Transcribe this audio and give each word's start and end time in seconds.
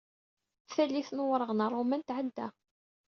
Tallit 0.73 1.09
n 1.13 1.23
Wureɣ 1.25 1.51
n 1.53 1.59
Ṛṛuman 1.69 2.01
tɛedda. 2.07 2.47